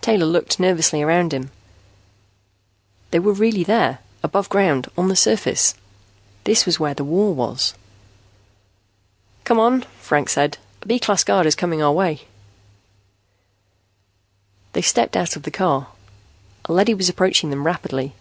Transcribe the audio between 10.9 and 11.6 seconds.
class guard is